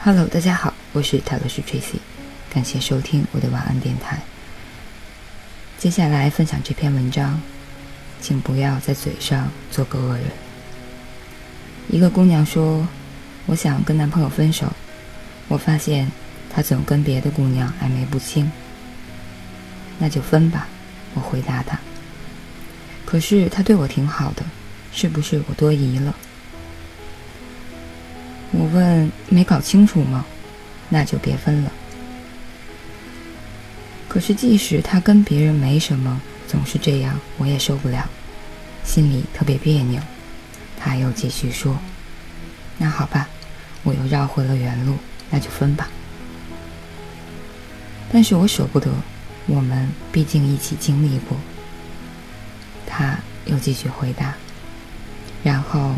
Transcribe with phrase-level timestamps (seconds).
[0.00, 1.98] Hello，大家好，我是泰勒斯 Tracy，
[2.48, 4.16] 感谢收听我的晚安电台。
[5.76, 7.40] 接下来分享这篇文章，
[8.20, 10.26] 请不要在嘴上做个恶人。
[11.90, 12.86] 一个姑娘说
[13.46, 14.72] ：“我想跟男朋友分手，
[15.48, 16.08] 我发现
[16.48, 18.48] 他总跟别的姑娘暧昧不清。”
[19.98, 20.68] 那就分吧，
[21.14, 21.76] 我回答她。
[23.04, 24.44] 可是他对我挺好的，
[24.92, 26.14] 是不是我多疑了？
[28.50, 30.24] 我问：“没搞清楚吗？”
[30.88, 31.72] 那就别分了。
[34.08, 38.08] 可是即使他跟别人没什么，总是这样，我也受不了，
[38.84, 40.00] 心里特别别扭。
[40.78, 41.78] 他又继续说
[42.78, 43.28] ：“那好吧，
[43.82, 44.96] 我又绕回了原路，
[45.28, 45.90] 那就分吧。”
[48.10, 48.90] 但是我舍不得，
[49.46, 51.36] 我们毕竟一起经历过。
[52.86, 54.34] 他又继续回答，
[55.44, 55.94] 然后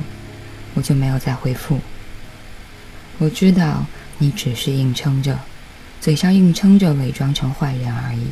[0.75, 1.79] 我就没有再回复。
[3.21, 3.85] 我知道
[4.17, 5.39] 你只是硬撑着，
[6.01, 8.29] 嘴上硬撑着，伪装成坏人而已。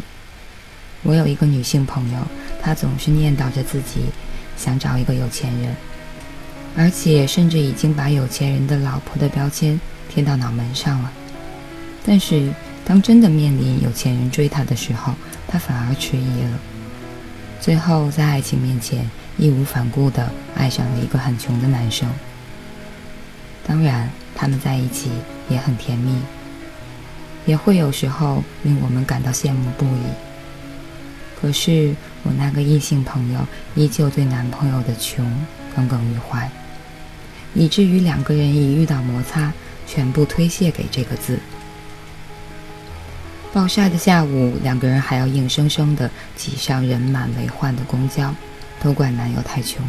[1.02, 2.26] 我有一个女性朋友，
[2.62, 4.06] 她总是念叨着自己
[4.56, 5.76] 想找一个有钱人，
[6.74, 9.78] 而且甚至已经把有钱人的老婆的标签
[10.08, 11.12] 贴到脑门上了。
[12.02, 12.50] 但是
[12.82, 15.12] 当真的面临有钱人追她的时候，
[15.46, 16.58] 她反而迟疑了。
[17.60, 22.08] 最后在爱情面前义无反顾地爱上了一个很穷的男生。
[23.66, 24.10] 当然。
[24.40, 25.10] 他们在一起
[25.48, 26.16] 也很甜蜜，
[27.44, 30.02] 也会有时候令我们感到羡慕不已。
[31.40, 33.40] 可是我那个异性朋友
[33.74, 35.28] 依旧对男朋友的穷
[35.74, 36.48] 耿耿于怀，
[37.52, 39.52] 以至于两个人一遇到摩擦，
[39.88, 41.40] 全部推卸给这个字。
[43.52, 48.32] 暴晒的下午，两个人还要硬生生地挤上人满为患的公交，
[48.80, 49.84] 都怪男友太穷。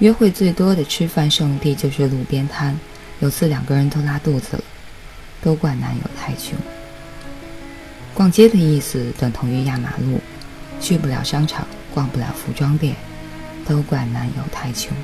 [0.00, 2.76] 约会最多的吃饭圣地就是路边摊。
[3.20, 4.62] 有次两个人都拉肚子了，
[5.42, 6.56] 都怪男友太穷。
[8.14, 10.20] 逛街的意思等同于压马路，
[10.80, 12.94] 去不了商场，逛不了服装店，
[13.66, 14.96] 都怪男友太穷。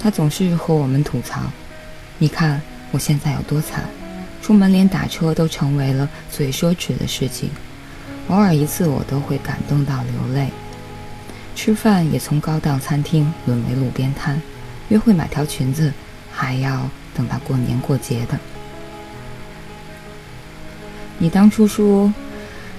[0.00, 1.42] 他总是和我们吐槽
[2.18, 2.60] ：“你看
[2.92, 3.84] 我现在有多惨，
[4.42, 7.50] 出门连打车都成为了最奢侈的事情。
[8.28, 10.48] 偶尔一次我都会感动到流泪。
[11.54, 14.40] 吃饭也从高档餐厅沦为路边摊，
[14.88, 15.92] 约会买条裙子。”
[16.34, 18.36] 还要等到过年过节的。
[21.16, 22.12] 你当初说，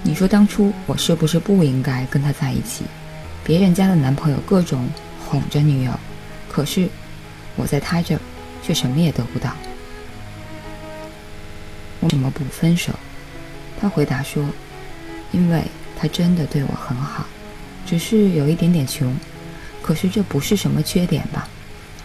[0.04, 2.84] 你说当初我是不是不应该跟他在一起？
[3.46, 4.90] 别人家的男朋友各种
[5.26, 5.92] 哄着女友，
[6.50, 6.90] 可是
[7.56, 8.20] 我在他这
[8.62, 9.56] 却什么也得不到。
[12.02, 12.92] 为什么不分手？
[13.80, 14.44] 他回答说
[15.32, 15.64] ：“因为
[15.98, 17.26] 他真的对我很好，
[17.86, 19.16] 只是有一点点穷。
[19.82, 21.48] 可是这不是什么缺点吧？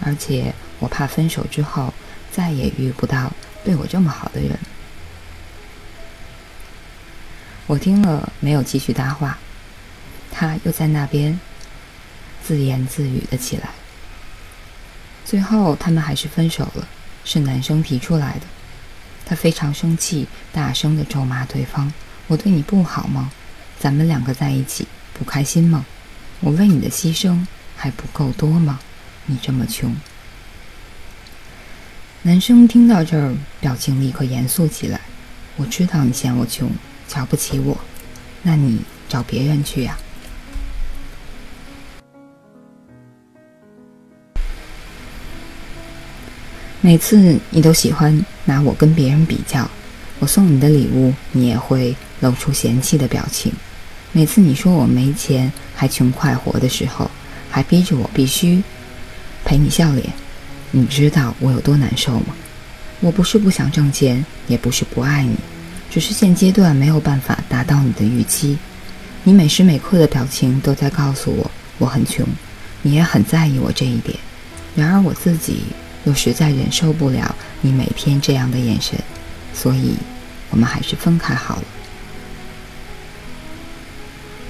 [0.04, 1.94] 而且……”我怕分手之后
[2.32, 3.32] 再也遇不到
[3.64, 4.58] 对我这么好的人。
[7.68, 9.38] 我听了没有继续搭话，
[10.32, 11.38] 他又在那边
[12.42, 13.68] 自言自语的起来。
[15.24, 16.88] 最后他们还是分手了，
[17.24, 18.46] 是男生提出来的。
[19.24, 21.92] 他非常生气，大声的咒骂对方
[22.26, 23.30] ：“我对你不好吗？
[23.78, 25.86] 咱们两个在一起不开心吗？
[26.40, 28.80] 我为你的牺牲还不够多吗？
[29.26, 29.94] 你这么穷。”
[32.22, 35.00] 男生听到这儿，表情立刻严肃起来。
[35.56, 36.70] 我知道你嫌我穷，
[37.08, 37.74] 瞧不起我，
[38.42, 39.96] 那你找别人去呀。
[46.82, 49.66] 每次你都喜欢拿我跟别人比较，
[50.18, 53.50] 我送你的礼物，你也会露出嫌弃的表情。
[54.12, 57.10] 每次你说我没钱还穷快活的时候，
[57.50, 58.62] 还逼着我必须
[59.42, 60.12] 陪你笑脸。
[60.72, 62.34] 你知道我有多难受吗？
[63.00, 65.34] 我不是不想挣钱，也不是不爱你，
[65.90, 68.58] 只是现阶段没有办法达到你的预期。
[69.24, 72.26] 你每时每刻的表情都在告诉我我很穷，
[72.82, 74.18] 你也很在意我这一点。
[74.76, 75.62] 然而我自己
[76.04, 78.98] 又实在忍受不了你每天这样的眼神，
[79.54, 79.94] 所以
[80.50, 81.62] 我们还是分开好了。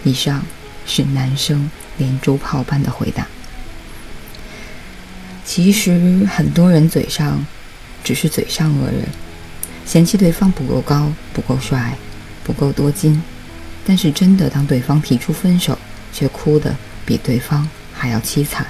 [0.02, 0.42] 以上
[0.86, 3.26] 是男生连珠炮般的回答。
[5.50, 7.44] 其实很多人嘴上
[8.04, 9.04] 只是嘴上恶人，
[9.84, 11.92] 嫌弃对方不够高、不够帅、
[12.44, 13.20] 不够多金，
[13.84, 15.76] 但是真的当对方提出分手，
[16.12, 18.64] 却哭得比对方还要凄惨。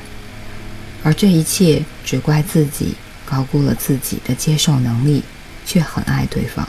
[1.02, 2.94] 而这一切只怪自己
[3.26, 5.22] 高估了自己的接受能力，
[5.66, 6.66] 却很爱对方，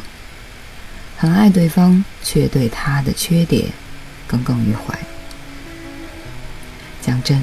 [1.17, 3.69] 很爱对方，却对他的缺点
[4.27, 4.99] 耿耿于怀。
[7.01, 7.41] 讲真，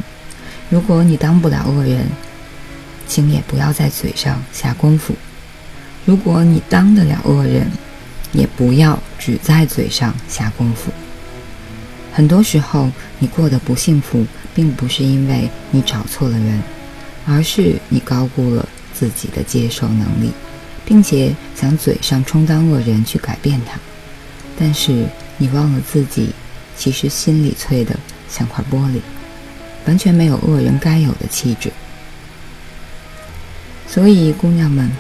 [0.69, 2.07] 如果你当不了恶人，
[3.09, 5.15] 请也不要在嘴上下功夫。
[6.05, 7.69] 如果你当得了恶人，
[8.33, 10.93] 也不要只在嘴上下功夫。
[12.13, 16.63] 很多时候，你过得不幸福，并不是因为你找错了人，
[17.27, 20.33] 而是你高估了自己的接受能力，
[20.85, 23.79] 并且想嘴上充当恶人去改变他。
[24.59, 25.07] 但是
[25.37, 26.31] 你忘了自己
[26.77, 27.97] 其实心里脆的
[28.29, 29.01] 像块玻璃，
[29.87, 31.71] 完全没有恶人该有的气质。
[33.89, 34.91] 所以，姑娘们，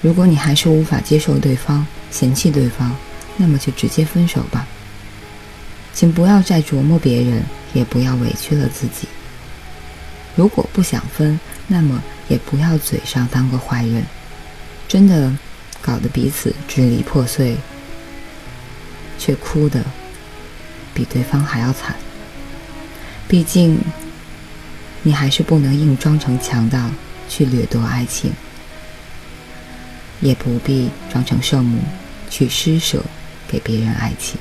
[0.00, 2.94] 如果你还是无法接受对方，嫌弃对方，
[3.36, 4.66] 那么就直接分手吧。
[5.92, 7.42] 请不要再琢磨别人，
[7.74, 9.08] 也不要委屈了自己。
[10.36, 14.04] 如果不想分，那么也不要嘴上当个坏人，
[14.86, 15.36] 真的
[15.82, 17.56] 搞得彼此支离破碎，
[19.18, 19.84] 却哭的
[20.94, 21.96] 比对方还要惨。
[23.26, 23.80] 毕竟，
[25.02, 26.88] 你还是不能硬装成强大
[27.28, 28.32] 去掠夺爱情，
[30.20, 31.80] 也不必装成圣母
[32.30, 33.04] 去施舍
[33.46, 34.38] 给别人爱情。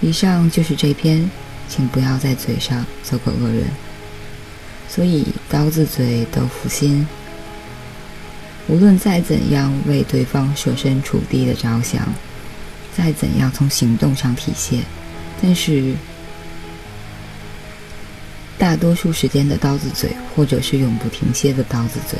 [0.00, 1.30] 以上就是这篇，
[1.68, 3.64] 请不要在嘴上做个恶人。
[4.88, 7.06] 所以刀子嘴豆腐心，
[8.66, 12.12] 无论再怎样为对方设身处地的着想，
[12.94, 14.82] 再怎样从行动上体现，
[15.40, 15.94] 但是
[18.62, 22.16] 大多数时间的刀子嘴，或者是永不停歇的刀子嘴，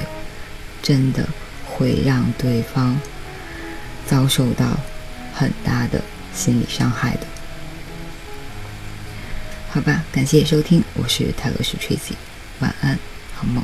[0.83, 1.25] 真的
[1.65, 3.01] 会让对方
[4.09, 4.77] 遭受到
[5.33, 6.03] 很大的
[6.35, 7.27] 心理伤害的。
[9.71, 12.15] 好吧，感谢收听，我是泰勒斯 Tracy，
[12.59, 12.99] 晚安，
[13.37, 13.63] 好梦。